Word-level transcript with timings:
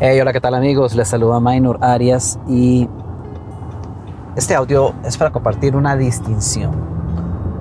Hey, 0.00 0.20
hola, 0.20 0.32
¿qué 0.32 0.40
tal 0.40 0.54
amigos? 0.54 0.94
Les 0.94 1.08
saluda 1.08 1.40
Minor 1.40 1.78
Arias 1.80 2.38
y 2.46 2.88
este 4.36 4.54
audio 4.54 4.94
es 5.04 5.16
para 5.16 5.32
compartir 5.32 5.74
una 5.74 5.96
distinción, 5.96 6.70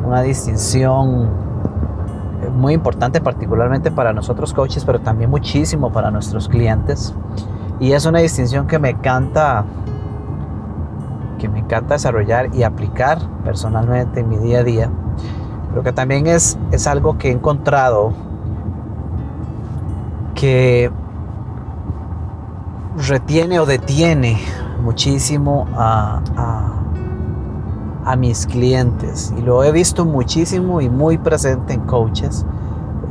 una 0.05 0.21
distinción 0.21 1.31
muy 2.54 2.75
importante 2.75 3.21
particularmente 3.21 3.89
para 3.89 4.13
nosotros 4.13 4.54
coaches, 4.54 4.86
pero 4.86 5.00
también 5.00 5.31
muchísimo 5.31 5.91
para 5.91 6.11
nuestros 6.11 6.47
clientes. 6.47 7.15
Y 7.79 7.93
es 7.93 8.05
una 8.05 8.20
distinción 8.20 8.67
que 8.67 8.77
me 8.77 8.91
encanta 8.91 9.65
que 11.39 11.49
me 11.49 11.57
encanta 11.57 11.95
desarrollar 11.95 12.54
y 12.54 12.61
aplicar 12.61 13.17
personalmente 13.43 14.19
en 14.19 14.29
mi 14.29 14.38
día 14.38 14.59
a 14.59 14.63
día, 14.63 14.91
pero 15.71 15.81
que 15.81 15.91
también 15.91 16.27
es, 16.27 16.55
es 16.71 16.85
algo 16.85 17.17
que 17.17 17.29
he 17.29 17.31
encontrado 17.31 18.13
que 20.35 20.91
retiene 22.97 23.59
o 23.59 23.65
detiene 23.65 24.39
muchísimo 24.81 25.67
a, 25.75 26.21
a, 28.05 28.15
mis 28.15 28.47
clientes. 28.47 29.33
Y 29.37 29.41
lo 29.41 29.63
he 29.63 29.71
visto 29.71 30.05
muchísimo 30.05 30.81
y 30.81 30.89
muy 30.89 31.17
presente 31.17 31.73
en 31.73 31.81
coaches 31.81 32.45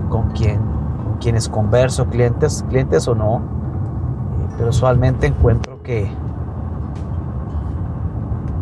con, 0.08 0.30
con 0.30 1.16
quienes 1.20 1.48
converso, 1.48 2.06
clientes, 2.06 2.64
clientes 2.68 3.06
o 3.06 3.14
no, 3.14 3.36
eh, 3.36 4.54
pero 4.56 4.70
usualmente 4.70 5.26
encuentro 5.26 5.82
que, 5.82 6.10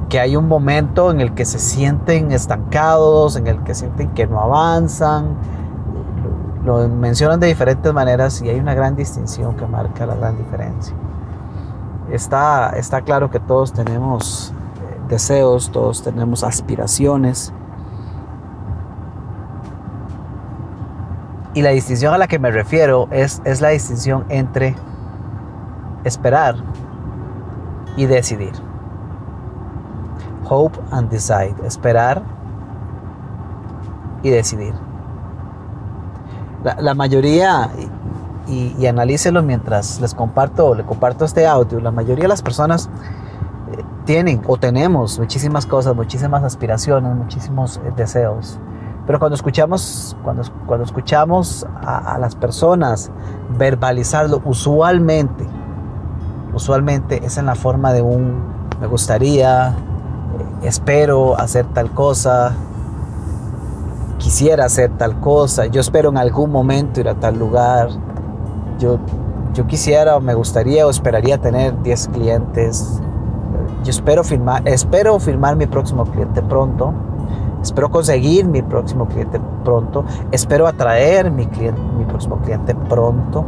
que 0.09 0.20
hay 0.20 0.36
un 0.36 0.48
momento 0.48 1.12
en 1.12 1.20
el 1.20 1.34
que 1.34 1.45
se 1.45 1.61
sienten 1.61 2.33
estancados, 2.33 3.36
en 3.36 3.47
el 3.47 3.62
que 3.62 3.75
sienten 3.75 4.11
que 4.11 4.27
no 4.27 4.41
avanzan, 4.41 5.36
lo 6.65 6.89
mencionan 6.89 7.41
de 7.41 7.47
diferentes 7.49 7.93
maneras 7.93 8.41
y 8.41 8.49
hay 8.49 8.59
una 8.59 8.75
gran 8.75 8.97
distinción 8.97 9.55
que 9.57 9.67
marca 9.67 10.07
la 10.07 10.15
gran 10.15 10.37
diferencia. 10.37 10.95
Está, 12.11 12.71
está 12.71 13.03
claro 13.03 13.31
que 13.31 13.39
todos 13.39 13.73
tenemos 13.73 14.53
eh, 14.53 15.01
deseos, 15.09 15.71
todos 15.71 16.03
tenemos 16.03 16.43
aspiraciones. 16.43 17.53
Y 21.53 21.62
la 21.62 21.71
distinción 21.71 22.15
a 22.15 22.19
la 22.19 22.27
que 22.27 22.39
me 22.39 22.51
refiero 22.51 23.09
es, 23.11 23.41
es 23.45 23.61
la 23.61 23.69
distinción 23.69 24.25
entre 24.28 24.75
esperar 26.05 26.56
y 27.97 28.06
decidir. 28.06 28.53
Hope 30.49 30.78
and 30.91 31.11
decide. 31.11 31.55
Esperar 31.65 32.23
y 34.23 34.31
decidir. 34.31 34.84
La, 36.65 36.95
mayoría, 36.95 37.70
y, 38.48 38.75
y 38.79 38.87
analícelo 38.87 39.43
mientras 39.43 40.01
les 40.01 40.15
comparto, 40.15 40.75
le 40.75 40.84
comparto 40.84 41.25
este 41.25 41.47
audio. 41.47 41.79
La 41.81 41.91
mayoría 41.91 42.25
de 42.25 42.29
las 42.29 42.43
personas 42.43 42.89
eh, 43.73 43.83
tienen 44.05 44.41
o 44.47 44.56
tenemos 44.56 45.19
muchísimas 45.19 45.67
cosas, 45.67 45.95
muchísimas 45.95 46.43
aspiraciones, 46.43 47.15
muchísimos 47.15 47.77
eh, 47.79 47.93
deseos. 47.97 48.59
Pero 49.06 49.19
cuando 49.19 49.34
escuchamos, 49.34 50.17
cuando, 50.25 50.43
cuando 50.67 50.84
escuchamos 50.84 51.67
a, 51.83 52.15
a, 52.15 52.19
las 52.19 52.34
personas 52.34 53.11
verbalizarlo, 53.59 54.41
usualmente, 54.47 55.47
usualmente 56.55 57.25
es 57.25 57.37
en 57.37 57.45
la 57.45 57.55
forma 57.55 57.93
de 57.93 58.01
un 58.01 58.55
me 58.81 58.87
gustaría, 58.87 59.69
eh, 59.71 60.67
espero 60.69 61.39
hacer 61.39 61.67
tal 61.67 61.91
cosa, 61.91 62.55
quisiera 64.25 64.64
hacer 64.64 64.91
tal 64.97 65.20
cosa, 65.20 65.67
yo 65.67 65.83
espero 65.83 66.08
en 66.08 66.17
algún 66.17 66.50
momento 66.50 66.98
ir 66.98 67.11
a 67.11 67.14
tal 67.14 67.39
lugar, 67.39 67.91
yo, 68.78 68.98
yo 69.53 69.66
quisiera 69.66 70.16
o 70.16 70.20
me 70.22 70.33
gustaría 70.33 70.86
o 70.86 70.91
esperaría 70.91 71.36
tener 71.36 71.83
10 71.83 72.08
clientes. 72.08 73.03
Yo 73.84 73.91
espero 73.91 74.25
firmar, 74.25 74.66
espero 74.66 75.21
firmar 75.21 75.56
mi 75.56 75.66
próximo 75.66 76.06
cliente 76.06 76.41
pronto. 76.41 76.94
Espero 77.60 77.91
conseguir 77.91 78.47
mi 78.47 78.62
próximo 78.62 79.06
cliente 79.06 79.38
pronto. 79.62 80.06
Espero 80.32 80.66
atraer 80.66 81.31
mi, 81.31 81.44
cliente, 81.47 81.82
mi 81.99 82.06
próximo 82.06 82.38
cliente 82.38 82.75
pronto. 82.75 83.44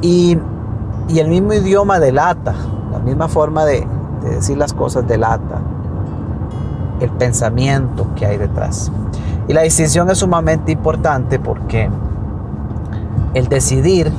Y, 0.00 0.36
y, 1.08 1.20
el 1.20 1.28
mismo 1.28 1.52
idioma 1.52 2.00
delata, 2.00 2.56
la 2.90 2.98
misma 2.98 3.28
forma 3.28 3.64
de, 3.64 3.86
de 4.24 4.30
decir 4.30 4.58
las 4.58 4.72
cosas 4.72 5.06
delata 5.06 5.61
el 7.02 7.10
pensamiento 7.10 8.06
que 8.14 8.26
hay 8.26 8.38
detrás. 8.38 8.90
Y 9.48 9.52
la 9.52 9.62
distinción 9.62 10.10
es 10.10 10.18
sumamente 10.18 10.72
importante 10.72 11.38
porque 11.38 11.90
el 13.34 13.48
decidir, 13.48 14.12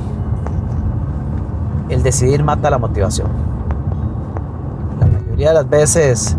el 1.88 2.02
decidir 2.02 2.44
mata 2.44 2.70
la 2.70 2.78
motivación. 2.78 3.28
La 5.00 5.06
mayoría 5.06 5.48
de 5.48 5.54
las 5.54 5.68
veces 5.68 6.36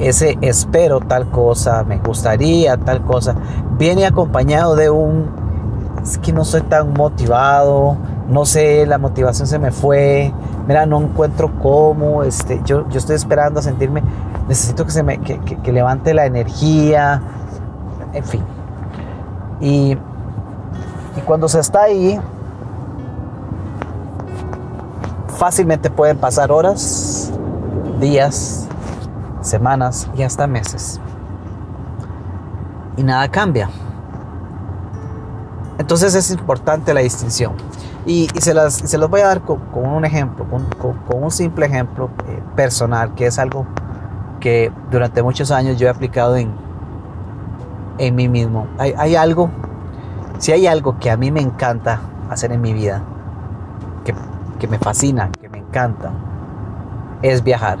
ese 0.00 0.38
espero 0.40 1.00
tal 1.00 1.28
cosa, 1.30 1.84
me 1.84 1.98
gustaría 1.98 2.76
tal 2.78 3.02
cosa, 3.02 3.34
viene 3.78 4.06
acompañado 4.06 4.74
de 4.74 4.90
un, 4.90 5.26
es 6.02 6.18
que 6.18 6.32
no 6.32 6.44
soy 6.44 6.62
tan 6.62 6.94
motivado, 6.94 7.96
no 8.30 8.46
sé, 8.46 8.86
la 8.86 8.98
motivación 8.98 9.46
se 9.46 9.58
me 9.58 9.70
fue, 9.70 10.32
mira, 10.66 10.86
no 10.86 11.00
encuentro 11.00 11.50
cómo, 11.60 12.22
este, 12.22 12.60
yo, 12.64 12.88
yo 12.88 12.98
estoy 12.98 13.16
esperando 13.16 13.60
a 13.60 13.62
sentirme, 13.62 14.02
necesito 14.48 14.84
que, 14.84 14.92
se 14.92 15.02
me, 15.02 15.18
que, 15.18 15.38
que, 15.40 15.56
que 15.56 15.72
levante 15.72 16.14
la 16.14 16.26
energía, 16.26 17.20
en 18.12 18.24
fin. 18.24 18.42
Y 19.60 19.96
y 21.16 21.20
cuando 21.22 21.48
se 21.48 21.58
está 21.58 21.82
ahí, 21.82 22.20
fácilmente 25.38 25.90
pueden 25.90 26.18
pasar 26.18 26.52
horas, 26.52 27.32
días, 27.98 28.68
semanas 29.40 30.08
y 30.16 30.22
hasta 30.22 30.46
meses. 30.46 31.00
Y 32.96 33.02
nada 33.02 33.28
cambia. 33.28 33.68
Entonces 35.78 36.14
es 36.14 36.30
importante 36.30 36.94
la 36.94 37.00
distinción. 37.00 37.54
Y, 38.06 38.28
se, 38.38 38.54
las, 38.54 38.74
se 38.74 38.98
los 38.98 39.10
voy 39.10 39.20
a 39.20 39.26
dar 39.26 39.42
con, 39.42 39.60
un 39.74 40.04
ejemplo, 40.04 40.46
con, 40.48 41.22
un 41.22 41.30
simple 41.30 41.66
ejemplo 41.66 42.10
eh, 42.26 42.42
personal, 42.56 43.14
que 43.14 43.26
es 43.26 43.38
algo 43.38 43.66
que 44.40 44.72
durante 44.90 45.22
muchos 45.22 45.50
años 45.50 45.78
yo 45.78 45.86
he 45.86 45.90
aplicado 45.90 46.36
en, 46.36 46.50
en 47.98 48.14
mí 48.14 48.28
mismo. 48.28 48.66
Hay, 48.78 48.94
hay 48.96 49.16
algo 49.16 49.50
si 50.40 50.52
hay 50.52 50.66
algo 50.66 50.98
que 50.98 51.10
a 51.10 51.18
mí 51.18 51.30
me 51.30 51.42
encanta 51.42 52.00
hacer 52.30 52.50
en 52.50 52.62
mi 52.62 52.72
vida, 52.72 53.02
que, 54.06 54.14
que 54.58 54.66
me 54.66 54.78
fascina, 54.78 55.30
que 55.38 55.50
me 55.50 55.58
encanta, 55.58 56.12
es 57.20 57.44
viajar. 57.44 57.78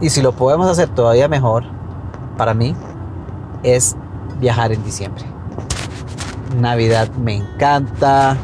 Y 0.00 0.08
si 0.08 0.22
lo 0.22 0.32
podemos 0.32 0.66
hacer 0.66 0.88
todavía 0.88 1.28
mejor, 1.28 1.64
para 2.38 2.54
mí, 2.54 2.74
es 3.62 3.96
viajar 4.40 4.72
en 4.72 4.82
diciembre. 4.82 5.24
Navidad 6.60 7.08
me 7.12 7.36
encanta. 7.36 8.36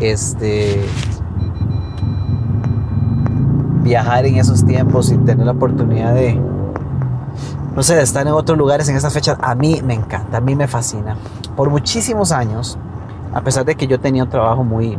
Este. 0.00 0.84
Viajar 3.82 4.26
en 4.26 4.36
esos 4.36 4.64
tiempos 4.64 5.10
y 5.10 5.18
tener 5.18 5.46
la 5.46 5.52
oportunidad 5.52 6.14
de. 6.14 6.40
No 7.74 7.82
sé, 7.82 7.94
de 7.94 8.02
estar 8.02 8.26
en 8.26 8.32
otros 8.32 8.58
lugares 8.58 8.88
en 8.88 8.96
esas 8.96 9.12
fechas, 9.12 9.38
a 9.40 9.54
mí 9.54 9.80
me 9.84 9.94
encanta, 9.94 10.38
a 10.38 10.40
mí 10.40 10.56
me 10.56 10.66
fascina 10.66 11.16
por 11.58 11.70
muchísimos 11.70 12.30
años, 12.30 12.78
a 13.34 13.40
pesar 13.40 13.64
de 13.64 13.74
que 13.74 13.88
yo 13.88 13.98
tenía 13.98 14.22
un 14.22 14.30
trabajo 14.30 14.62
muy, 14.62 14.96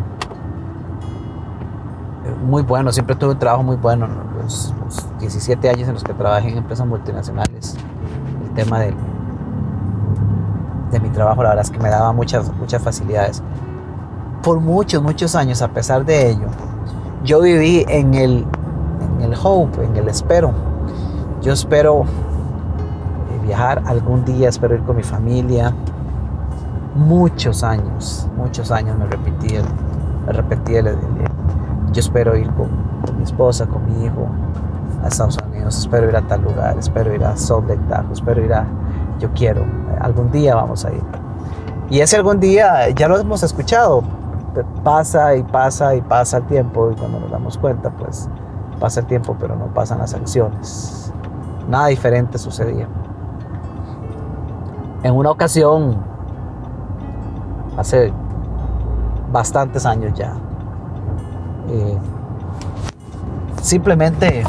muy 2.45 2.63
bueno, 2.63 2.91
siempre 2.91 3.15
tuve 3.15 3.31
un 3.31 3.39
trabajo 3.39 3.63
muy 3.63 3.77
bueno, 3.77 4.09
los, 4.35 4.73
los 4.83 5.19
17 5.19 5.69
años 5.69 5.87
en 5.87 5.93
los 5.93 6.03
que 6.03 6.13
trabajé 6.13 6.49
en 6.49 6.57
empresas 6.57 6.85
multinacionales, 6.85 7.77
el 8.43 8.53
tema 8.55 8.77
de, 8.81 8.93
de 10.91 10.99
mi 10.99 11.09
trabajo, 11.09 11.43
la 11.43 11.49
verdad 11.49 11.65
es 11.65 11.71
que 11.71 11.79
me 11.79 11.89
daba 11.89 12.11
muchas, 12.13 12.51
muchas 12.55 12.81
facilidades. 12.81 13.43
Por 14.43 14.59
muchos, 14.59 15.01
muchos 15.01 15.35
años, 15.35 15.61
a 15.61 15.67
pesar 15.69 16.05
de 16.05 16.29
ello, 16.29 16.47
yo 17.23 17.41
viví 17.41 17.85
en 17.87 18.13
el, 18.13 18.45
en 19.15 19.21
el 19.21 19.37
hope, 19.41 19.83
en 19.83 19.95
el 19.97 20.07
espero. 20.07 20.53
Yo 21.41 21.53
espero 21.53 22.05
viajar 23.49 23.81
algún 23.87 24.23
día, 24.25 24.47
espero 24.47 24.75
ir 24.75 24.83
con 24.83 24.95
mi 24.95 25.03
familia, 25.03 25.73
muchos 26.95 27.63
años, 27.63 28.27
muchos 28.37 28.71
años 28.71 28.95
me 28.97 29.05
repetí, 29.07 29.55
el, 29.55 29.65
me 30.27 30.33
repetí 30.33 30.75
el, 30.75 30.87
el, 30.87 30.97
yo 31.91 31.99
espero 31.99 32.35
ir 32.35 32.47
con, 32.51 32.67
con, 33.03 33.17
mi 33.17 33.23
esposa, 33.23 33.65
con 33.65 33.85
mi 33.85 34.05
hijo 34.05 34.27
a 35.03 35.07
Estados 35.07 35.39
Unidos, 35.47 35.79
espero 35.79 36.09
ir 36.09 36.15
a 36.15 36.21
tal 36.21 36.43
lugar, 36.43 36.77
espero 36.77 37.13
ir 37.15 37.23
a 37.23 37.35
Salt 37.35 37.67
Lake 37.67 37.81
Tahoe, 37.89 38.13
espero 38.13 38.45
ir 38.45 38.53
a, 38.53 38.67
yo 39.19 39.29
quiero, 39.33 39.65
algún 39.99 40.31
día 40.31 40.55
vamos 40.55 40.85
a 40.85 40.91
ir. 40.91 41.03
Y 41.89 42.01
ese 42.01 42.17
algún 42.17 42.39
día 42.39 42.89
ya 42.89 43.07
lo 43.07 43.17
hemos 43.19 43.43
escuchado, 43.43 44.03
pasa 44.83 45.35
y 45.35 45.43
pasa 45.43 45.95
y 45.95 46.01
pasa 46.01 46.37
el 46.37 46.43
tiempo 46.43 46.91
y 46.91 46.95
cuando 46.95 47.19
nos 47.19 47.31
damos 47.31 47.57
cuenta, 47.57 47.89
pues 47.89 48.29
pasa 48.79 49.01
el 49.01 49.07
tiempo, 49.07 49.35
pero 49.39 49.55
no 49.55 49.67
pasan 49.67 49.99
las 49.99 50.13
acciones. 50.13 51.11
Nada 51.67 51.87
diferente 51.87 52.37
sucedía. 52.37 52.87
En 55.03 55.15
una 55.15 55.31
ocasión 55.31 55.97
hace 57.77 58.11
bastantes 59.31 59.85
años 59.85 60.13
ya. 60.17 60.33
Eh, 61.69 61.97
simplemente 63.61 64.43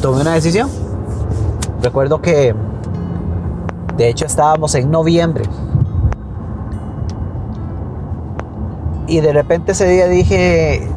tomé 0.00 0.20
una 0.20 0.34
decisión. 0.34 0.70
Recuerdo 1.82 2.20
que, 2.20 2.54
de 3.96 4.08
hecho, 4.08 4.26
estábamos 4.26 4.74
en 4.74 4.90
noviembre. 4.90 5.44
Y 9.06 9.20
de 9.20 9.32
repente 9.32 9.72
ese 9.72 9.86
día 9.88 10.06
dije, 10.08 10.88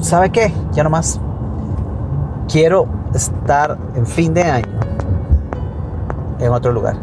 ¿sabe 0.00 0.30
qué? 0.30 0.52
Ya 0.72 0.82
no 0.84 0.90
más. 0.90 1.20
Quiero 2.48 2.86
estar 3.14 3.78
en 3.94 4.06
fin 4.06 4.34
de 4.34 4.42
año 4.42 4.80
en 6.40 6.52
otro 6.52 6.72
lugar. 6.72 6.96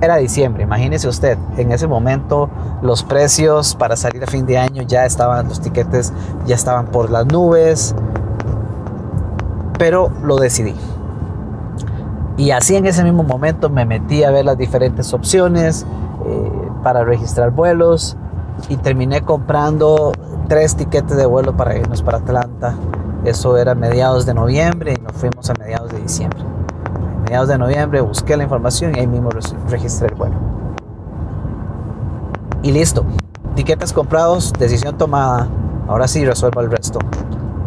Era 0.00 0.16
diciembre, 0.16 0.64
imagínese 0.64 1.06
usted, 1.06 1.38
en 1.56 1.70
ese 1.70 1.86
momento 1.86 2.50
los 2.82 3.04
precios 3.04 3.76
para 3.76 3.96
salir 3.96 4.24
a 4.24 4.26
fin 4.26 4.44
de 4.46 4.58
año 4.58 4.82
ya 4.82 5.06
estaban, 5.06 5.48
los 5.48 5.60
tiquetes 5.60 6.12
ya 6.44 6.56
estaban 6.56 6.86
por 6.86 7.08
las 7.10 7.26
nubes, 7.26 7.94
pero 9.78 10.10
lo 10.24 10.36
decidí. 10.36 10.74
Y 12.36 12.50
así 12.50 12.76
en 12.76 12.86
ese 12.86 13.04
mismo 13.04 13.22
momento 13.22 13.68
me 13.68 13.84
metí 13.84 14.24
a 14.24 14.30
ver 14.30 14.44
las 14.44 14.56
diferentes 14.56 15.12
opciones 15.12 15.86
eh, 16.26 16.52
para 16.82 17.04
registrar 17.04 17.50
vuelos 17.50 18.16
y 18.68 18.76
terminé 18.76 19.22
comprando 19.22 20.12
tres 20.48 20.76
tiquetes 20.76 21.16
de 21.16 21.26
vuelo 21.26 21.56
para 21.56 21.76
irnos 21.76 22.02
para 22.02 22.18
Atlanta. 22.18 22.74
Eso 23.24 23.56
era 23.56 23.74
mediados 23.74 24.26
de 24.26 24.34
noviembre 24.34 24.94
y 24.98 25.02
nos 25.02 25.12
fuimos 25.12 25.48
a 25.50 25.54
mediados 25.54 25.90
de 25.92 26.00
diciembre 26.00 26.42
mediados 27.32 27.48
de 27.48 27.56
noviembre 27.56 28.02
busqué 28.02 28.36
la 28.36 28.42
información 28.42 28.94
y 28.94 29.00
ahí 29.00 29.06
mismo 29.06 29.30
registré 29.70 30.08
el 30.08 30.14
vuelo. 30.16 30.34
Y 32.62 32.72
listo. 32.72 33.06
Tiquetes 33.54 33.94
comprados, 33.94 34.52
decisión 34.58 34.98
tomada. 34.98 35.48
Ahora 35.88 36.08
sí 36.08 36.26
resuelva 36.26 36.60
el 36.60 36.70
resto. 36.70 36.98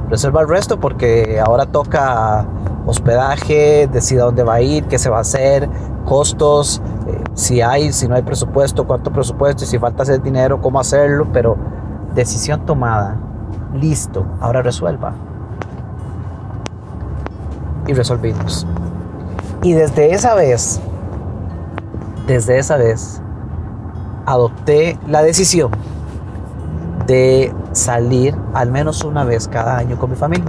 Resuelva 0.08 0.42
el 0.42 0.50
resto 0.50 0.80
porque 0.80 1.42
ahora 1.44 1.66
toca 1.66 2.46
hospedaje, 2.86 3.90
decida 3.92 4.24
dónde 4.24 4.44
va 4.44 4.56
a 4.56 4.62
ir, 4.62 4.86
qué 4.86 4.98
se 5.00 5.10
va 5.10 5.18
a 5.18 5.22
hacer, 5.22 5.70
costos, 6.06 6.82
eh, 7.08 7.24
si 7.34 7.62
hay, 7.62 7.92
si 7.92 8.08
no 8.08 8.16
hay 8.16 8.22
presupuesto, 8.22 8.86
cuánto 8.86 9.12
presupuesto 9.12 9.64
y 9.64 9.68
si 9.68 9.80
falta 9.80 10.04
hacer 10.04 10.22
dinero, 10.22 10.62
cómo 10.62 10.80
hacerlo, 10.80 11.28
pero 11.34 11.58
decisión 12.14 12.66
tomada. 12.66 13.18
Listo, 13.74 14.26
ahora 14.40 14.62
resuelva. 14.62 15.14
Y 17.88 17.94
resolvimos. 17.94 18.66
Y 19.62 19.74
desde 19.74 20.14
esa 20.14 20.34
vez, 20.36 20.80
desde 22.28 22.58
esa 22.58 22.78
vez, 22.78 23.22
adopté 24.26 24.98
la 25.08 25.22
decisión 25.22 25.72
de 27.06 27.54
salir 27.72 28.36
al 28.54 28.72
menos 28.72 29.04
una 29.04 29.24
vez 29.24 29.48
cada 29.48 29.78
año 29.78 29.98
con 29.98 30.10
mi 30.10 30.16
familia. 30.16 30.46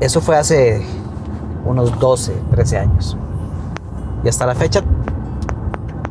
Eso 0.00 0.20
fue 0.20 0.36
hace 0.36 0.86
unos 1.64 1.98
12, 1.98 2.32
13 2.50 2.78
años. 2.78 3.16
Y 4.22 4.28
hasta 4.28 4.46
la 4.46 4.54
fecha, 4.54 4.82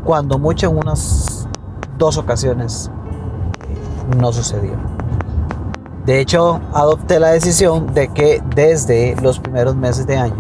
cuando 0.04 0.38
mucho 0.38 0.70
en 0.70 0.78
unas 0.78 1.48
dos 1.98 2.18
ocasiones, 2.18 2.92
no 4.18 4.32
sucedió. 4.34 4.74
De 6.06 6.20
hecho, 6.20 6.62
adopté 6.74 7.20
la 7.20 7.30
decisión 7.30 7.94
de 7.94 8.10
que 8.10 8.42
desde 8.56 9.16
los 9.22 9.40
primeros 9.40 9.76
meses 9.76 10.08
de 10.08 10.18
año, 10.18 10.36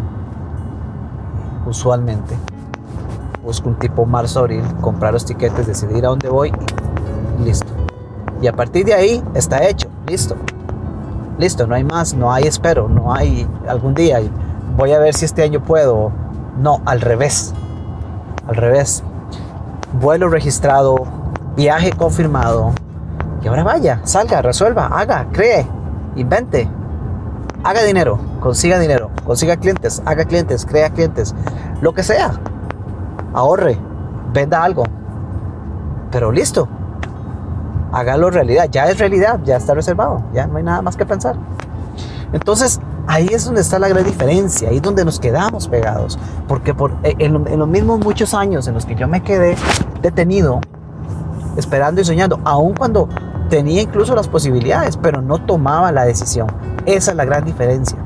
usualmente, 1.65 2.35
busco 3.43 3.69
un 3.69 3.75
tipo 3.75 4.05
marzo-abril, 4.05 4.63
comprar 4.81 5.13
los 5.13 5.25
tiquetes, 5.25 5.67
decidir 5.67 6.05
a 6.05 6.09
dónde 6.09 6.29
voy 6.29 6.51
y 7.39 7.43
listo. 7.43 7.67
Y 8.41 8.47
a 8.47 8.53
partir 8.53 8.85
de 8.85 8.93
ahí 8.93 9.23
está 9.33 9.67
hecho, 9.67 9.87
listo. 10.07 10.35
Listo, 11.37 11.67
no 11.67 11.75
hay 11.75 11.83
más, 11.83 12.13
no 12.13 12.33
hay 12.33 12.43
espero, 12.43 12.87
no 12.89 13.13
hay 13.13 13.47
algún 13.67 13.93
día. 13.93 14.19
Voy 14.75 14.93
a 14.93 14.99
ver 14.99 15.13
si 15.13 15.25
este 15.25 15.43
año 15.43 15.61
puedo. 15.61 16.11
No, 16.57 16.81
al 16.85 17.01
revés. 17.01 17.53
Al 18.47 18.55
revés. 18.55 19.03
Vuelo 19.93 20.29
registrado, 20.29 20.97
viaje 21.55 21.91
confirmado, 21.91 22.73
y 23.41 23.47
ahora 23.47 23.63
vaya, 23.63 24.01
salga, 24.03 24.41
resuelva, 24.41 24.87
haga, 24.87 25.27
cree, 25.31 25.65
invente, 26.15 26.69
haga 27.63 27.83
dinero, 27.83 28.19
consiga 28.39 28.79
dinero, 28.79 29.11
consiga 29.25 29.57
clientes, 29.57 30.01
haga 30.05 30.25
clientes, 30.25 30.65
crea 30.65 30.89
clientes, 30.89 31.35
lo 31.81 31.93
que 31.93 32.03
sea. 32.03 32.31
Ahorre, 33.33 33.77
venda 34.33 34.63
algo. 34.63 34.83
Pero 36.11 36.31
listo. 36.31 36.67
Hágalo 37.91 38.29
realidad. 38.29 38.67
Ya 38.71 38.89
es 38.89 38.99
realidad, 38.99 39.39
ya 39.43 39.57
está 39.57 39.73
reservado, 39.73 40.23
ya 40.33 40.47
no 40.47 40.57
hay 40.57 40.63
nada 40.63 40.81
más 40.81 40.97
que 40.97 41.05
pensar. 41.05 41.35
Entonces, 42.33 42.79
ahí 43.07 43.27
es 43.31 43.45
donde 43.45 43.61
está 43.61 43.79
la 43.79 43.87
gran 43.87 44.03
diferencia, 44.03 44.69
ahí 44.69 44.77
es 44.77 44.81
donde 44.81 45.05
nos 45.05 45.19
quedamos 45.19 45.67
pegados. 45.67 46.19
Porque 46.47 46.73
por, 46.73 46.93
en, 47.03 47.47
en 47.47 47.59
los 47.59 47.67
mismos 47.67 47.99
muchos 47.99 48.33
años 48.33 48.67
en 48.67 48.73
los 48.73 48.85
que 48.85 48.95
yo 48.95 49.07
me 49.07 49.23
quedé 49.23 49.55
detenido, 50.01 50.59
esperando 51.55 52.01
y 52.01 52.05
soñando, 52.05 52.39
aun 52.43 52.73
cuando 52.73 53.07
tenía 53.49 53.81
incluso 53.81 54.13
las 54.15 54.27
posibilidades, 54.27 54.97
pero 54.97 55.21
no 55.21 55.39
tomaba 55.39 55.91
la 55.91 56.05
decisión. 56.05 56.47
Esa 56.85 57.11
es 57.11 57.17
la 57.17 57.25
gran 57.25 57.45
diferencia. 57.45 57.97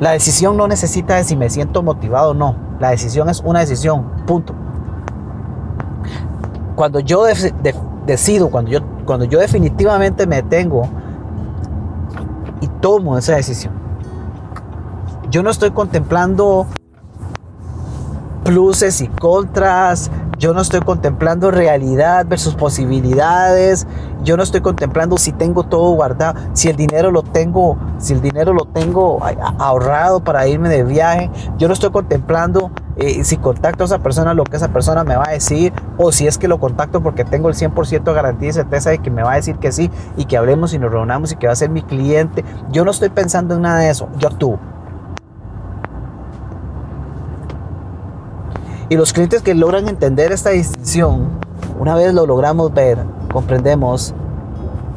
La 0.00 0.10
decisión 0.10 0.56
no 0.56 0.68
necesita 0.68 1.16
de 1.16 1.24
si 1.24 1.36
me 1.36 1.48
siento 1.48 1.82
motivado 1.82 2.30
o 2.30 2.34
no. 2.34 2.56
La 2.80 2.90
decisión 2.90 3.28
es 3.30 3.40
una 3.44 3.60
decisión, 3.60 4.04
punto. 4.26 4.54
Cuando 6.74 7.00
yo 7.00 7.24
decido, 8.06 8.50
cuando 8.50 8.70
yo, 8.70 8.80
cuando 9.04 9.24
yo 9.24 9.38
definitivamente 9.38 10.26
me 10.26 10.36
detengo 10.36 10.88
y 12.60 12.68
tomo 12.68 13.18
esa 13.18 13.36
decisión, 13.36 13.74
yo 15.30 15.42
no 15.42 15.50
estoy 15.50 15.72
contemplando 15.72 16.66
pluses 18.44 19.00
y 19.00 19.08
contras, 19.08 20.10
yo 20.38 20.52
no 20.52 20.60
estoy 20.60 20.80
contemplando 20.80 21.50
realidad 21.50 22.26
versus 22.28 22.54
posibilidades. 22.54 23.86
Yo 24.22 24.36
no 24.36 24.42
estoy 24.42 24.60
contemplando 24.60 25.16
si 25.16 25.32
tengo 25.32 25.62
todo 25.62 25.92
guardado, 25.92 26.38
si 26.52 26.68
el 26.68 26.76
dinero 26.76 27.10
lo 27.10 27.22
tengo, 27.22 27.78
si 27.98 28.12
el 28.12 28.20
dinero 28.20 28.52
lo 28.52 28.66
tengo 28.66 29.18
ahorrado 29.58 30.20
para 30.20 30.46
irme 30.46 30.68
de 30.68 30.84
viaje. 30.84 31.30
Yo 31.56 31.68
no 31.68 31.74
estoy 31.74 31.90
contemplando 31.90 32.70
eh, 32.98 33.24
si 33.24 33.36
contacto 33.36 33.84
a 33.84 33.86
esa 33.86 33.98
persona 33.98 34.32
lo 34.32 34.44
que 34.44 34.56
esa 34.56 34.68
persona 34.68 35.04
me 35.04 35.16
va 35.16 35.24
a 35.28 35.32
decir 35.32 35.72
o 35.98 36.12
si 36.12 36.26
es 36.26 36.38
que 36.38 36.48
lo 36.48 36.58
contacto 36.58 37.02
porque 37.02 37.24
tengo 37.24 37.48
el 37.48 37.54
100% 37.54 38.02
de 38.02 38.12
garantía 38.12 38.48
y 38.48 38.52
certeza 38.52 38.90
de 38.90 38.98
que 38.98 39.10
me 39.10 39.22
va 39.22 39.32
a 39.32 39.36
decir 39.36 39.56
que 39.56 39.70
sí 39.70 39.90
y 40.16 40.24
que 40.24 40.36
hablemos 40.36 40.72
y 40.72 40.78
nos 40.78 40.90
reunamos 40.90 41.32
y 41.32 41.36
que 41.36 41.46
va 41.46 41.52
a 41.52 41.56
ser 41.56 41.68
mi 41.68 41.82
cliente. 41.82 42.44
Yo 42.70 42.84
no 42.84 42.90
estoy 42.90 43.10
pensando 43.10 43.56
en 43.56 43.62
nada 43.62 43.80
de 43.80 43.90
eso. 43.90 44.08
Yo 44.18 44.28
actúo. 44.28 44.58
Y 48.88 48.96
los 48.96 49.12
clientes 49.12 49.42
que 49.42 49.54
logran 49.54 49.88
entender 49.88 50.30
esta 50.30 50.50
distinción, 50.50 51.28
una 51.78 51.96
vez 51.96 52.14
lo 52.14 52.24
logramos 52.24 52.72
ver, 52.72 52.98
comprendemos 53.32 54.14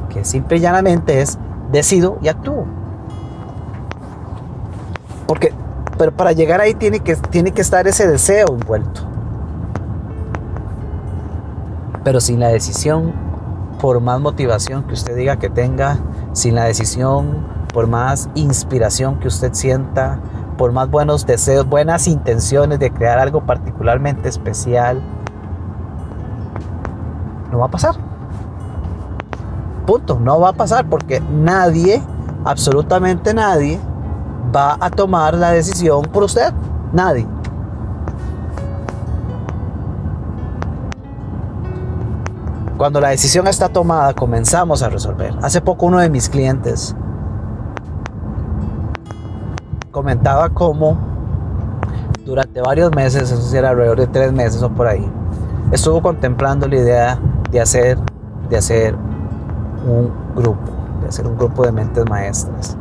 que 0.10 0.24
simple 0.24 0.58
y 0.58 0.60
llanamente 0.60 1.22
es 1.22 1.40
decido 1.72 2.20
y 2.22 2.28
actúo. 2.28 2.66
Porque, 5.26 5.54
pero 6.00 6.14
para 6.14 6.32
llegar 6.32 6.62
ahí 6.62 6.74
tiene 6.76 7.02
que, 7.02 7.18
tiene 7.18 7.52
que 7.52 7.60
estar 7.60 7.86
ese 7.86 8.08
deseo 8.08 8.48
envuelto. 8.54 9.02
Pero 12.06 12.22
sin 12.22 12.40
la 12.40 12.48
decisión, 12.48 13.12
por 13.82 14.00
más 14.00 14.22
motivación 14.22 14.84
que 14.84 14.94
usted 14.94 15.14
diga 15.18 15.36
que 15.36 15.50
tenga, 15.50 16.00
sin 16.32 16.56
la 16.56 16.64
decisión, 16.64 17.46
por 17.74 17.88
más 17.88 18.30
inspiración 18.34 19.20
que 19.20 19.28
usted 19.28 19.54
sienta, 19.54 20.22
por 20.58 20.72
más 20.72 20.90
buenos 20.90 21.26
deseos, 21.26 21.68
buenas 21.68 22.08
intenciones 22.08 22.80
de 22.80 22.92
crear 22.92 23.20
algo 23.20 23.46
particularmente 23.46 24.30
especial, 24.30 25.02
no 27.52 27.60
va 27.60 27.66
a 27.66 27.72
pasar. 27.72 27.96
Punto, 29.86 30.18
no 30.18 30.40
va 30.40 30.50
a 30.52 30.54
pasar 30.54 30.88
porque 30.88 31.20
nadie, 31.20 32.02
absolutamente 32.46 33.34
nadie, 33.34 33.82
va 34.56 34.78
a 34.80 34.90
tomar 34.90 35.34
la 35.34 35.52
decisión 35.52 36.04
por 36.04 36.24
usted. 36.24 36.54
Nadie. 36.94 37.28
Cuando 42.78 43.02
la 43.02 43.10
decisión 43.10 43.46
está 43.48 43.68
tomada, 43.68 44.14
comenzamos 44.14 44.82
a 44.84 44.90
resolver. 44.90 45.34
Hace 45.42 45.60
poco 45.60 45.86
uno 45.86 46.00
de 46.00 46.10
mis 46.10 46.30
clientes 46.30 46.96
comentaba 49.92 50.50
cómo 50.50 50.98
durante 52.26 52.62
varios 52.62 52.96
meses, 52.96 53.32
eso 53.32 53.58
era 53.58 53.72
alrededor 53.72 54.00
de 54.00 54.08
tres 54.08 54.32
meses 54.32 54.62
o 54.62 54.70
por 54.70 54.88
ahí, 54.88 55.06
estuvo 55.72 56.02
contemplando 56.02 56.68
la 56.68 56.76
idea 56.76 57.20
de 57.52 57.60
hacer, 57.60 57.98
de 58.50 58.58
hacer 58.58 58.96
un 59.86 60.12
grupo, 60.36 60.72
de 61.02 61.08
hacer 61.08 61.28
un 61.28 61.36
grupo 61.36 61.66
de 61.66 61.72
mentes 61.72 62.08
maestras. 62.08 62.78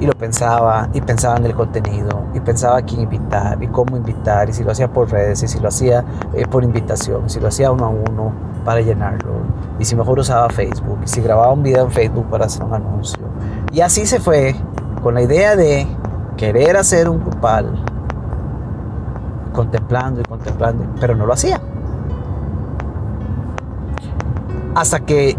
Y 0.00 0.06
lo 0.06 0.12
pensaba, 0.12 0.88
y 0.92 1.00
pensaba 1.00 1.36
en 1.36 1.46
el 1.46 1.54
contenido, 1.54 2.24
y 2.34 2.40
pensaba 2.40 2.82
quién 2.82 3.02
invitar, 3.02 3.62
y 3.62 3.68
cómo 3.68 3.96
invitar, 3.96 4.48
y 4.48 4.52
si 4.52 4.64
lo 4.64 4.72
hacía 4.72 4.92
por 4.92 5.10
redes, 5.10 5.42
y 5.42 5.48
si 5.48 5.60
lo 5.60 5.68
hacía 5.68 6.04
eh, 6.32 6.46
por 6.46 6.64
invitación, 6.64 7.30
si 7.30 7.40
lo 7.40 7.48
hacía 7.48 7.70
uno 7.70 7.86
a 7.86 7.88
uno, 7.88 8.32
para 8.64 8.80
llenarlo, 8.80 9.32
y 9.78 9.84
si 9.84 9.94
mejor 9.94 10.18
usaba 10.18 10.48
Facebook, 10.48 10.98
y 11.04 11.08
si 11.08 11.20
grababa 11.20 11.52
un 11.52 11.62
video 11.62 11.84
en 11.84 11.90
Facebook 11.90 12.28
para 12.28 12.46
hacer 12.46 12.64
un 12.64 12.74
anuncio. 12.74 13.22
Y 13.72 13.80
así 13.80 14.04
se 14.06 14.20
fue, 14.20 14.56
con 15.02 15.14
la 15.14 15.22
idea 15.22 15.54
de 15.54 15.86
querer 16.36 16.76
hacer 16.76 17.08
un 17.08 17.20
grupal, 17.20 17.84
contemplando 19.52 20.20
y 20.20 20.24
contemplando, 20.24 20.86
pero 21.00 21.14
no 21.14 21.26
lo 21.26 21.32
hacía. 21.32 21.60
Hasta 24.74 24.98
que 25.00 25.36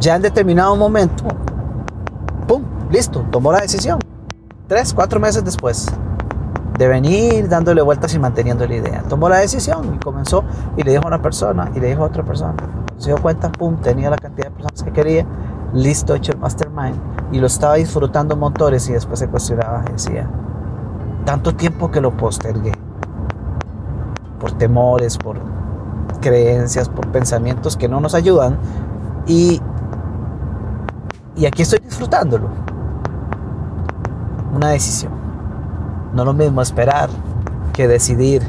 ya 0.00 0.16
en 0.16 0.22
determinado 0.22 0.76
momento. 0.76 1.24
Listo, 2.90 3.24
tomó 3.30 3.52
la 3.52 3.60
decisión. 3.60 3.98
Tres, 4.68 4.94
cuatro 4.94 5.20
meses 5.20 5.44
después 5.44 5.86
de 6.78 6.88
venir 6.88 7.48
dándole 7.48 7.82
vueltas 7.82 8.14
y 8.14 8.18
manteniendo 8.18 8.66
la 8.66 8.74
idea. 8.74 9.02
Tomó 9.08 9.28
la 9.28 9.38
decisión 9.38 9.94
y 9.94 9.98
comenzó 9.98 10.44
y 10.76 10.82
le 10.82 10.92
dijo 10.92 11.04
a 11.04 11.08
una 11.08 11.22
persona 11.22 11.70
y 11.74 11.80
le 11.80 11.88
dijo 11.88 12.02
a 12.02 12.06
otra 12.06 12.24
persona. 12.24 12.54
Se 12.98 13.10
dio 13.10 13.20
cuenta, 13.20 13.50
pum, 13.50 13.76
tenía 13.80 14.10
la 14.10 14.16
cantidad 14.16 14.48
de 14.48 14.52
personas 14.52 14.82
que 14.82 14.92
quería, 14.92 15.26
listo, 15.72 16.14
hecho 16.14 16.32
el 16.32 16.38
mastermind 16.38 16.96
y 17.32 17.38
lo 17.38 17.46
estaba 17.46 17.74
disfrutando 17.74 18.36
montones 18.36 18.88
y 18.88 18.92
después 18.92 19.18
se 19.18 19.28
cuestionaba 19.28 19.84
decía, 19.92 20.28
tanto 21.24 21.54
tiempo 21.54 21.90
que 21.90 22.00
lo 22.00 22.16
postergué 22.16 22.72
por 24.38 24.52
temores, 24.52 25.18
por 25.18 25.38
creencias, 26.20 26.88
por 26.88 27.08
pensamientos 27.08 27.76
que 27.76 27.88
no 27.88 28.00
nos 28.00 28.14
ayudan 28.14 28.58
y, 29.26 29.60
y 31.36 31.46
aquí 31.46 31.62
estoy 31.62 31.80
disfrutándolo. 31.80 32.48
Una 34.56 34.70
decisión. 34.70 35.12
No 36.14 36.24
lo 36.24 36.32
mismo 36.32 36.62
esperar 36.62 37.10
que 37.74 37.86
decidir. 37.86 38.40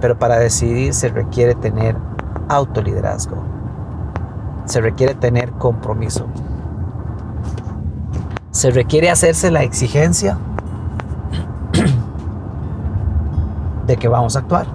Pero 0.00 0.18
para 0.18 0.38
decidir 0.38 0.92
se 0.92 1.08
requiere 1.08 1.54
tener 1.54 1.96
autoliderazgo. 2.48 3.36
Se 4.64 4.80
requiere 4.80 5.14
tener 5.14 5.52
compromiso. 5.52 6.26
Se 8.50 8.72
requiere 8.72 9.08
hacerse 9.08 9.52
la 9.52 9.62
exigencia 9.62 10.36
de 13.86 13.96
que 13.96 14.08
vamos 14.08 14.34
a 14.34 14.40
actuar. 14.40 14.66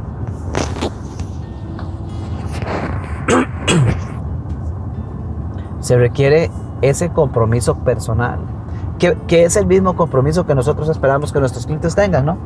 Se 5.82 5.98
requiere 5.98 6.50
ese 6.82 7.10
compromiso 7.10 7.76
personal 7.80 8.59
que, 9.00 9.44
es 9.44 9.56
el 9.56 9.66
mismo 9.66 9.96
compromiso 9.96 10.46
que 10.46 10.54
nosotros 10.54 10.90
esperamos 10.90 11.32
que 11.32 11.40
nuestros 11.40 11.66
clientes 11.66 11.96
tengan, 11.96 12.26
¿no? 12.26 12.38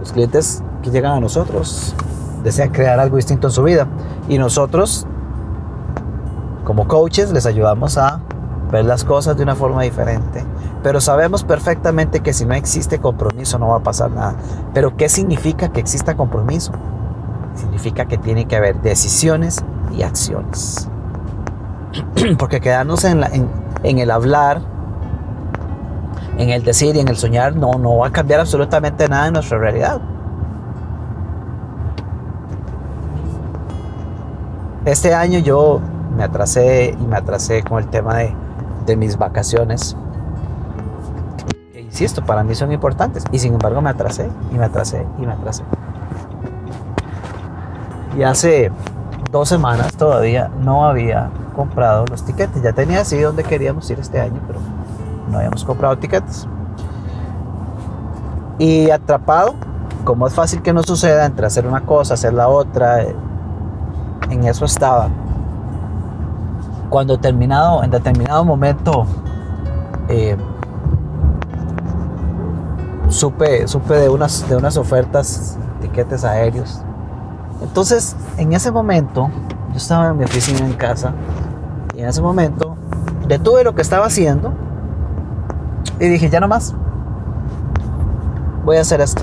Los 0.00 0.12
clientes 0.12 0.62
que 0.82 0.90
llegan 0.90 1.12
a 1.12 1.20
nosotros 1.20 1.94
desean 2.42 2.70
crear 2.70 2.98
algo 2.98 3.16
distinto 3.16 3.48
en 3.48 3.52
su 3.52 3.62
vida 3.62 3.86
y 4.28 4.38
nosotros, 4.38 5.06
como 6.64 6.88
coaches, 6.88 7.30
les 7.30 7.46
ayudamos 7.46 7.98
a 7.98 8.20
ver 8.72 8.84
las 8.84 9.04
cosas 9.04 9.36
de 9.36 9.42
una 9.42 9.54
forma 9.54 9.82
diferente. 9.82 10.44
Pero 10.82 11.00
sabemos 11.00 11.44
perfectamente 11.44 12.20
que 12.20 12.32
si 12.32 12.44
no 12.44 12.54
existe 12.54 12.98
compromiso 12.98 13.58
no 13.58 13.68
va 13.68 13.76
a 13.76 13.82
pasar 13.82 14.10
nada. 14.10 14.34
Pero 14.74 14.96
¿qué 14.96 15.08
significa 15.08 15.70
que 15.70 15.80
exista 15.80 16.16
compromiso? 16.16 16.72
Significa 17.54 18.06
que 18.06 18.18
tiene 18.18 18.46
que 18.46 18.56
haber 18.56 18.80
decisiones 18.82 19.64
y 19.96 20.02
acciones. 20.02 20.88
Porque 22.38 22.60
quedarnos 22.60 23.04
en, 23.04 23.20
la, 23.20 23.28
en, 23.28 23.48
en 23.84 23.98
el 23.98 24.10
hablar, 24.10 24.60
en 26.38 26.50
el 26.50 26.64
decir 26.64 26.96
y 26.96 27.00
en 27.00 27.08
el 27.08 27.16
soñar, 27.16 27.54
no, 27.54 27.72
no 27.74 27.98
va 27.98 28.08
a 28.08 28.10
cambiar 28.10 28.40
absolutamente 28.40 29.08
nada 29.08 29.28
en 29.28 29.34
nuestra 29.34 29.58
realidad. 29.58 30.00
Este 34.84 35.14
año 35.14 35.38
yo 35.38 35.80
me 36.16 36.24
atrasé 36.24 36.96
y 36.98 37.06
me 37.06 37.16
atrasé 37.16 37.62
con 37.62 37.82
el 37.82 37.88
tema 37.88 38.16
de, 38.86 38.96
mis 38.96 39.16
vacaciones. 39.16 39.96
Insisto, 41.74 42.22
para 42.24 42.44
mí 42.44 42.54
son 42.54 42.70
importantes. 42.72 43.24
Y 43.32 43.38
sin 43.38 43.54
embargo 43.54 43.80
me 43.80 43.90
atrasé 43.90 44.28
y 44.52 44.56
me 44.56 44.64
atrasé 44.64 45.06
y 45.18 45.26
me 45.26 45.32
atrasé. 45.32 45.62
Y 48.18 48.22
hace 48.22 48.70
dos 49.30 49.48
semanas 49.48 49.94
todavía 49.96 50.50
no 50.60 50.84
había 50.84 51.30
comprado 51.54 52.04
los 52.06 52.22
tiquetes. 52.24 52.62
Ya 52.62 52.72
tenía 52.72 53.00
así 53.00 53.18
donde 53.20 53.44
queríamos 53.44 53.88
ir 53.90 53.98
este 53.98 54.20
año, 54.20 54.40
pero 54.46 54.60
no 55.30 55.38
habíamos 55.38 55.64
comprado 55.64 55.96
tiquetes. 55.96 56.46
Y 58.58 58.90
atrapado, 58.90 59.54
como 60.04 60.26
es 60.26 60.34
fácil 60.34 60.62
que 60.62 60.72
no 60.72 60.82
suceda 60.82 61.24
entre 61.24 61.46
hacer 61.46 61.66
una 61.66 61.80
cosa, 61.80 62.14
hacer 62.14 62.34
la 62.34 62.48
otra, 62.48 63.02
eh, 63.02 63.16
en 64.30 64.44
eso 64.44 64.64
estaba. 64.64 65.08
Cuando 66.90 67.18
terminado, 67.18 67.82
en 67.82 67.90
determinado 67.90 68.44
momento, 68.44 69.06
eh, 70.08 70.36
supe, 73.08 73.66
supe 73.66 73.94
de, 73.94 74.08
unas, 74.08 74.48
de 74.48 74.56
unas 74.56 74.76
ofertas, 74.76 75.56
tiquetes 75.80 76.24
aéreos. 76.24 76.80
Entonces, 77.62 78.14
en 78.36 78.52
ese 78.52 78.70
momento, 78.70 79.30
yo 79.70 79.76
estaba 79.76 80.08
en 80.08 80.18
mi 80.18 80.24
oficina 80.24 80.60
en 80.60 80.74
casa 80.74 81.12
en 82.04 82.10
ese 82.10 82.20
momento 82.20 82.76
detuve 83.26 83.64
lo 83.64 83.74
que 83.74 83.80
estaba 83.80 84.06
haciendo 84.06 84.52
y 85.98 86.06
dije, 86.06 86.28
ya 86.28 86.38
no 86.38 86.48
más. 86.48 86.74
Voy 88.64 88.76
a 88.76 88.82
hacer 88.82 89.00
esto. 89.00 89.22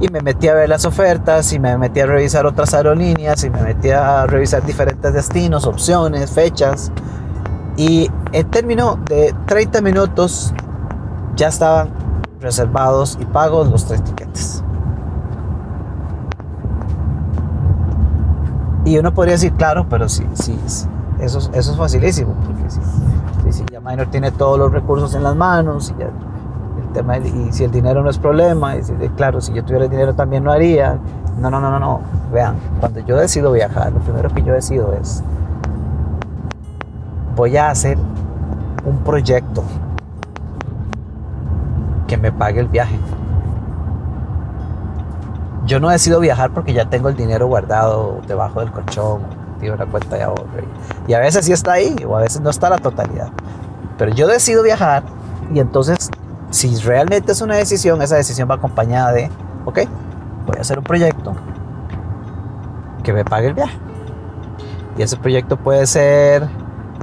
Y 0.00 0.08
me 0.08 0.20
metí 0.20 0.48
a 0.48 0.54
ver 0.54 0.68
las 0.68 0.84
ofertas 0.84 1.52
y 1.52 1.58
me 1.58 1.78
metí 1.78 2.00
a 2.00 2.06
revisar 2.06 2.44
otras 2.44 2.74
aerolíneas 2.74 3.42
y 3.44 3.50
me 3.50 3.62
metí 3.62 3.90
a 3.90 4.26
revisar 4.26 4.64
diferentes 4.66 5.14
destinos, 5.14 5.66
opciones, 5.66 6.30
fechas. 6.32 6.92
Y 7.76 8.10
en 8.32 8.50
término 8.50 8.98
de 9.06 9.34
30 9.46 9.80
minutos 9.80 10.52
ya 11.36 11.48
estaban 11.48 11.88
reservados 12.40 13.16
y 13.18 13.24
pagos 13.24 13.70
los 13.70 13.86
tres 13.86 14.04
tiquetes. 14.04 14.62
Y 18.84 18.98
uno 18.98 19.14
podría 19.14 19.34
decir, 19.34 19.52
claro, 19.54 19.86
pero 19.88 20.08
sí, 20.08 20.26
sí, 20.34 20.58
eso, 21.22 21.38
eso 21.38 21.72
es 21.72 21.76
facilísimo, 21.76 22.34
porque 22.44 23.52
si, 23.52 23.64
ya 23.70 23.80
Minor 23.80 24.08
tiene 24.08 24.32
todos 24.32 24.58
los 24.58 24.72
recursos 24.72 25.14
en 25.14 25.22
las 25.22 25.36
manos, 25.36 25.94
y, 25.96 26.02
el 26.02 26.88
tema, 26.92 27.18
y 27.18 27.52
si 27.52 27.62
el 27.64 27.70
dinero 27.70 28.02
no 28.02 28.10
es 28.10 28.18
problema, 28.18 28.76
y 28.76 28.82
si, 28.82 28.92
claro, 29.16 29.40
si 29.40 29.52
yo 29.52 29.64
tuviera 29.64 29.84
el 29.84 29.90
dinero 29.90 30.14
también 30.14 30.44
lo 30.44 30.52
haría. 30.52 30.98
No, 31.38 31.48
no, 31.50 31.60
no, 31.60 31.70
no, 31.70 31.78
no. 31.78 32.00
Vean, 32.32 32.56
cuando 32.80 33.00
yo 33.00 33.16
decido 33.16 33.52
viajar, 33.52 33.92
lo 33.92 34.00
primero 34.00 34.30
que 34.30 34.42
yo 34.42 34.52
decido 34.52 34.92
es, 35.00 35.22
voy 37.36 37.56
a 37.56 37.70
hacer 37.70 37.98
un 38.84 38.98
proyecto 38.98 39.62
que 42.06 42.16
me 42.16 42.32
pague 42.32 42.60
el 42.60 42.68
viaje. 42.68 42.98
Yo 45.66 45.78
no 45.78 45.88
decido 45.88 46.18
viajar 46.18 46.50
porque 46.50 46.72
ya 46.72 46.90
tengo 46.90 47.08
el 47.08 47.16
dinero 47.16 47.46
guardado 47.46 48.20
debajo 48.26 48.60
del 48.60 48.72
colchón, 48.72 49.20
en 49.66 49.74
una 49.74 49.86
cuenta 49.86 50.16
de 50.16 50.22
ahorro. 50.22 50.46
Y 51.06 51.14
a 51.14 51.20
veces 51.20 51.44
sí 51.44 51.52
está 51.52 51.72
ahí, 51.72 51.96
o 52.06 52.16
a 52.16 52.20
veces 52.20 52.40
no 52.40 52.50
está 52.50 52.70
la 52.70 52.78
totalidad. 52.78 53.30
Pero 53.98 54.12
yo 54.12 54.26
decido 54.26 54.62
viajar 54.62 55.02
y 55.52 55.60
entonces, 55.60 56.10
si 56.50 56.74
realmente 56.76 57.32
es 57.32 57.40
una 57.40 57.56
decisión, 57.56 58.00
esa 58.02 58.16
decisión 58.16 58.48
va 58.50 58.54
acompañada 58.54 59.12
de, 59.12 59.30
ok, 59.64 59.80
voy 60.46 60.56
a 60.58 60.60
hacer 60.60 60.78
un 60.78 60.84
proyecto 60.84 61.34
que 63.02 63.12
me 63.12 63.24
pague 63.24 63.48
el 63.48 63.54
viaje. 63.54 63.78
Y 64.96 65.02
ese 65.02 65.16
proyecto 65.16 65.56
puede 65.56 65.86
ser 65.86 66.48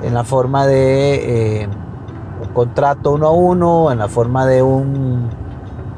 en 0.03 0.13
la 0.13 0.23
forma 0.23 0.65
de 0.67 1.63
eh, 1.63 1.69
un 2.41 2.53
contrato 2.53 3.11
uno 3.11 3.27
a 3.27 3.31
uno, 3.31 3.91
en 3.91 3.99
la 3.99 4.07
forma 4.07 4.45
de 4.45 4.61
un, 4.61 5.29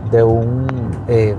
de 0.10 0.24
un 0.24 0.68
eh, 1.08 1.36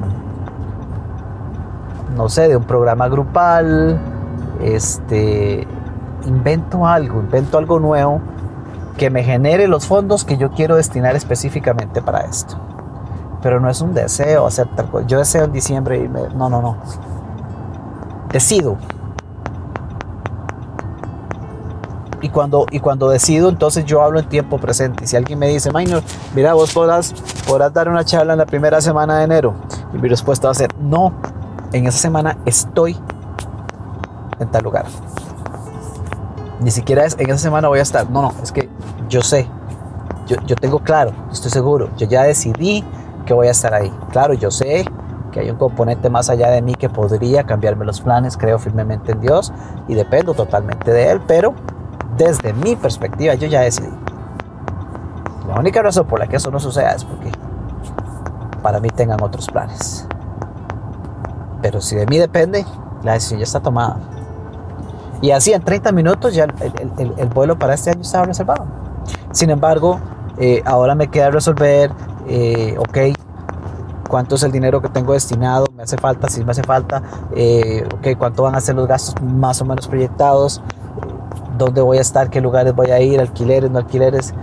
no 2.17 2.29
sé, 2.29 2.49
de 2.49 2.57
un 2.57 2.65
programa 2.65 3.09
grupal, 3.09 3.99
este, 4.63 5.67
invento 6.27 6.87
algo, 6.87 7.21
invento 7.21 7.59
algo 7.59 7.79
nuevo 7.79 8.21
que 8.97 9.11
me 9.11 9.25
genere 9.25 9.69
los 9.69 9.87
fondos 9.87 10.25
que 10.25 10.37
yo 10.37 10.51
quiero 10.51 10.77
destinar 10.77 11.17
específicamente 11.17 12.03
para 12.03 12.21
esto. 12.21 12.57
Pero 13.43 13.59
no 13.59 13.69
es 13.69 13.81
un 13.81 13.95
deseo 13.95 14.47
hacer 14.47 14.69
tal 14.77 14.89
cosa. 14.89 15.07
Yo 15.07 15.19
deseo 15.19 15.45
en 15.45 15.53
diciembre 15.53 15.99
irme. 15.99 16.29
No, 16.35 16.49
no, 16.49 16.63
no. 16.63 16.77
Decido. 18.31 18.77
Y 22.21 22.29
cuando, 22.29 22.67
y 22.71 22.79
cuando 22.79 23.09
decido, 23.09 23.49
entonces 23.49 23.85
yo 23.85 24.01
hablo 24.01 24.21
en 24.21 24.29
tiempo 24.29 24.59
presente. 24.59 25.05
Y 25.05 25.07
si 25.09 25.17
alguien 25.17 25.41
me 25.41 25.49
dice, 25.49 25.73
Minor, 25.73 26.05
mira, 26.37 26.55
vos 26.55 26.73
podrás, 26.73 27.13
podrás 27.49 27.73
dar 27.73 27.89
una 27.89 28.05
charla 28.05 28.35
en 28.35 28.39
la 28.39 28.47
primera 28.47 28.81
semana 28.81 29.19
de 29.19 29.25
enero. 29.25 29.55
Y 29.93 29.99
mi 29.99 30.09
respuesta 30.09 30.47
va 30.47 30.53
a 30.53 30.55
ser, 30.55 30.71
no, 30.79 31.13
en 31.73 31.89
esa 31.89 31.99
semana 31.99 32.39
estoy 32.47 32.97
en 34.43 34.51
tal 34.51 34.63
lugar. 34.63 34.87
Ni 36.61 36.71
siquiera 36.71 37.05
es 37.05 37.17
en 37.19 37.29
esa 37.29 37.39
semana 37.39 37.69
voy 37.69 37.81
a 37.81 37.83
estar. 37.83 38.09
No, 38.11 38.23
no, 38.23 38.33
es 38.43 38.53
que 38.53 38.69
yo 39.09 39.23
sé. 39.23 39.49
Yo, 40.27 40.37
yo 40.47 40.55
tengo 40.57 40.79
claro, 40.79 41.13
estoy 41.33 41.51
seguro. 41.51 41.91
Yo 41.97 42.07
ya 42.07 42.23
decidí 42.23 42.85
que 43.27 43.35
voy 43.35 43.49
a 43.49 43.51
estar 43.51 43.75
ahí. 43.75 43.93
Claro, 44.11 44.35
yo 44.35 44.51
sé 44.51 44.85
que 45.33 45.41
hay 45.41 45.51
un 45.51 45.57
componente 45.57 46.11
más 46.11 46.31
allá 46.31 46.51
de 46.51 46.63
mí 46.63 46.75
que 46.75 46.89
podría 46.89 47.45
cambiarme 47.45 47.85
los 47.85 48.01
planes. 48.01 48.37
Creo 48.37 48.59
firmemente 48.59 49.13
en 49.13 49.21
Dios 49.21 49.53
y 49.89 49.95
dependo 49.95 50.35
totalmente 50.35 50.93
de 50.93 51.11
Él, 51.11 51.21
pero 51.27 51.55
desde 52.17 52.53
mi 52.53 52.77
perspectiva 52.77 53.35
yo 53.35 53.49
ya 53.49 53.63
decidí. 53.63 53.91
La 55.49 55.59
única 55.59 55.83
razón 55.83 56.07
por 56.07 56.21
la 56.21 56.29
que 56.29 56.37
eso 56.37 56.51
no 56.51 56.61
suceda 56.61 56.93
es 56.93 57.05
porque 57.05 57.33
para 58.63 58.79
mí 58.79 58.89
tengan 58.91 59.23
otros 59.23 59.47
planes. 59.49 60.07
Pero 61.61 61.81
si 61.81 61.97
de 61.97 62.07
mí 62.07 62.19
depende, 62.19 62.65
la 63.03 63.15
decisión 63.15 63.41
ya 63.41 63.45
está 63.45 63.61
tomada. 63.61 63.97
Y 65.23 65.31
así 65.31 65.53
en 65.53 65.63
30 65.63 65.93
minutos 65.93 66.35
ya 66.35 66.45
el, 66.45 67.29
vuelo 67.29 67.59
para 67.59 67.75
este 67.75 67.91
año 67.91 68.03
estaba 68.03 68.27
reservado. 68.27 68.67
Sin 69.31 69.51
embargo, 69.51 70.01
eh, 70.39 70.63
ahora 70.67 70.97
me 70.97 71.09
queda 71.09 71.31
resolver, 71.31 71.93
eh, 72.27 72.77
ok, 72.77 73.17
cuánto 74.09 74.35
es 74.35 74.43
el 74.43 74.51
dinero 74.51 74.83
que 74.83 74.89
tengo 74.89 75.13
destinado, 75.13 75.67
me 75.77 75.85
hace 75.85 75.97
falta, 75.97 76.29
si 76.29 76.45
me 76.45 76.51
hace 76.51 76.65
falta, 76.65 77.03
eh, 77.37 77.87
ok, 77.95 78.19
cuánto 78.19 78.43
van 78.43 78.57
a 78.57 78.61
ser 78.61 78.75
los 78.75 78.89
gastos 78.89 79.15
más 79.23 79.63
o 79.63 79.65
menos 79.65 79.87
proyectados, 79.87 80.61
dónde 81.57 81.81
voy 81.81 81.99
a 81.99 82.01
estar, 82.01 82.29
qué 82.29 82.41
lugares 82.41 82.75
voy 82.75 82.91
a 82.91 83.01
ir, 83.01 83.21
alquileres, 83.21 83.71
no 83.71 83.79
alquileres, 83.79 84.35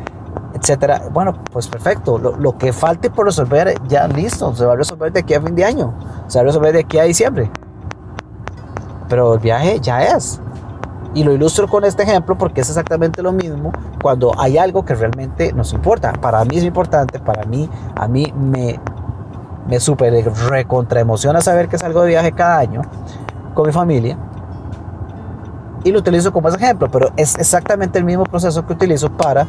etcétera. 0.54 1.10
Bueno, 1.12 1.34
pues 1.52 1.68
perfecto. 1.68 2.18
Lo, 2.18 2.38
lo, 2.38 2.58
que 2.58 2.72
falte 2.72 3.10
por 3.10 3.26
resolver, 3.26 3.76
ya 3.88 4.08
listo. 4.08 4.54
Se 4.56 4.66
va 4.66 4.74
a 4.74 4.76
resolver 4.76 5.12
de 5.12 5.20
aquí 5.20 5.34
a 5.34 5.42
fin 5.42 5.56
de 5.56 5.66
año. 5.66 5.94
Se 6.28 6.38
va 6.38 6.44
a 6.44 6.46
resolver 6.46 6.74
de 6.74 6.80
aquí 6.80 6.98
a 6.98 7.04
diciembre. 7.04 7.52
Pero 9.08 9.34
el 9.34 9.40
viaje 9.40 9.80
ya 9.80 10.04
es. 10.04 10.42
Y 11.14 11.24
lo 11.24 11.34
ilustro 11.34 11.68
con 11.68 11.86
este 11.86 12.04
ejemplo 12.04 12.38
porque 12.38 12.62
es 12.62 12.70
exactamente 12.70 13.24
lo 13.24 13.32
mismo 13.32 13.72
cuando 14.02 14.32
hay 14.38 14.58
algo 14.58 14.86
que 14.86 14.94
realmente 14.94 15.54
nos 15.54 15.74
importa. 15.74 16.14
Para 16.14 16.44
mí 16.46 16.58
es 16.58 16.64
importante, 16.64 17.20
para 17.20 17.44
mí, 17.46 17.70
a 17.96 18.08
mí 18.08 18.32
me, 18.36 18.80
me 19.68 19.80
super 19.80 20.14
recontra 20.50 21.00
emociona 21.00 21.42
saber 21.42 21.68
que 21.68 21.78
salgo 21.78 22.02
de 22.04 22.10
viaje 22.10 22.32
cada 22.32 22.60
año 22.60 22.82
con 23.56 23.66
mi 23.66 23.74
familia. 23.74 24.18
Y 25.84 25.92
lo 25.92 26.00
utilizo 26.00 26.32
como 26.32 26.50
ejemplo, 26.50 26.90
pero 26.92 27.10
es 27.16 27.36
exactamente 27.38 27.98
el 27.98 28.06
mismo 28.06 28.24
proceso 28.26 28.66
que 28.66 28.74
utilizo 28.74 29.10
para 29.10 29.48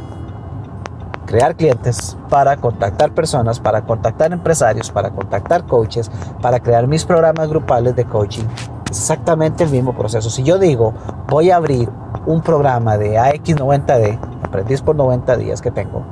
crear 1.26 1.55
clientes, 1.55 2.17
para 2.29 2.57
contactar 2.57 3.12
personas, 3.12 3.61
para 3.61 3.83
contactar 3.83 4.33
empresarios, 4.33 4.90
para 4.90 5.11
contactar 5.11 5.64
coaches, 5.64 6.11
para 6.40 6.61
crear 6.61 6.87
mis 6.87 7.05
programas 7.05 7.49
grupales 7.49 7.95
de 7.95 8.05
coaching. 8.05 8.45
Exactamente 8.90 9.62
el 9.62 9.70
mismo 9.70 9.94
proceso. 9.94 10.30
Si 10.30 10.42
yo 10.42 10.59
digo, 10.59 10.92
voy 11.28 11.52
a 11.52 11.56
abrir 11.56 11.88
un 12.26 12.40
programa 12.40 12.99
de 12.99 13.16
AX90D, 13.16 14.18
aprendiz 14.42 14.82
por 14.82 14.97
90 14.97 15.37
días 15.37 15.62
que 15.62 15.70
tengo, 15.70 16.02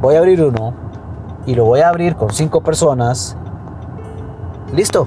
voy 0.00 0.14
a 0.14 0.20
abrir 0.20 0.42
uno 0.42 0.72
y 1.44 1.54
lo 1.54 1.66
voy 1.66 1.80
a 1.80 1.90
abrir 1.90 2.16
con 2.16 2.30
cinco 2.30 2.62
personas, 2.62 3.36
listo. 4.74 5.06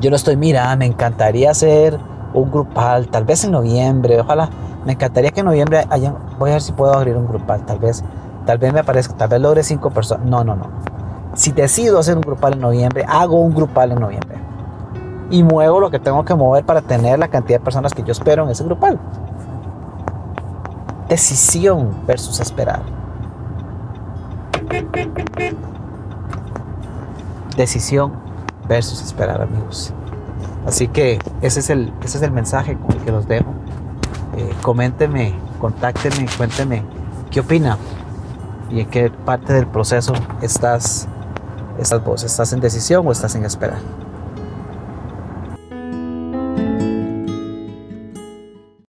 Yo 0.00 0.10
no 0.10 0.16
estoy, 0.16 0.36
mira, 0.36 0.74
me 0.76 0.86
encantaría 0.86 1.50
hacer 1.50 1.98
un 2.34 2.48
grupal, 2.48 3.08
tal 3.08 3.24
vez 3.24 3.42
en 3.42 3.50
noviembre, 3.50 4.20
ojalá 4.20 4.48
me 4.84 4.92
encantaría 4.92 5.32
que 5.32 5.40
en 5.40 5.46
noviembre 5.46 5.84
haya, 5.90 6.14
voy 6.38 6.50
a 6.50 6.52
ver 6.54 6.62
si 6.62 6.70
puedo 6.70 6.92
abrir 6.92 7.16
un 7.16 7.26
grupal, 7.26 7.66
tal 7.66 7.80
vez, 7.80 8.04
tal 8.46 8.58
vez 8.58 8.72
me 8.72 8.78
aparezca, 8.78 9.16
tal 9.16 9.28
vez 9.28 9.40
logre 9.40 9.64
cinco 9.64 9.90
personas. 9.90 10.24
No, 10.24 10.44
no, 10.44 10.54
no. 10.54 10.70
Si 11.34 11.50
decido 11.50 11.98
hacer 11.98 12.14
un 12.14 12.22
grupal 12.22 12.52
en 12.52 12.60
noviembre, 12.60 13.04
hago 13.08 13.40
un 13.40 13.54
grupal 13.54 13.90
en 13.90 13.98
noviembre. 13.98 14.51
Y 15.32 15.42
muevo 15.42 15.80
lo 15.80 15.90
que 15.90 15.98
tengo 15.98 16.24
que 16.24 16.36
mover 16.36 16.64
para 16.64 16.80
tener 16.80 17.18
la 17.18 17.26
cantidad 17.26 17.58
de 17.58 17.64
personas 17.64 17.92
que 17.92 18.04
yo 18.04 18.12
espero 18.12 18.44
en 18.44 18.50
ese 18.50 18.62
grupal. 18.62 19.00
Decisión 21.08 21.90
versus 22.06 22.38
esperar. 22.38 22.82
Decisión 27.56 28.12
versus 28.68 29.02
esperar, 29.02 29.42
amigos. 29.42 29.92
Así 30.64 30.86
que 30.86 31.18
ese 31.40 31.58
es 31.58 31.70
el, 31.70 31.92
ese 32.04 32.18
es 32.18 32.22
el 32.22 32.30
mensaje 32.30 32.78
con 32.78 32.92
el 32.92 32.98
que 32.98 33.10
los 33.10 33.26
dejo 33.26 33.52
eh, 34.36 34.50
coménteme, 34.62 35.34
contácteme, 35.60 36.26
cuénteme 36.38 36.82
qué 37.30 37.40
opina 37.40 37.76
y 38.70 38.80
en 38.80 38.88
qué 38.88 39.10
parte 39.10 39.52
del 39.52 39.66
proceso 39.66 40.14
estás, 40.40 41.06
estás 41.78 42.02
vos. 42.02 42.24
¿Estás 42.24 42.52
en 42.54 42.60
decisión 42.60 43.06
o 43.06 43.12
estás 43.12 43.34
en 43.34 43.44
esperar? 43.44 43.80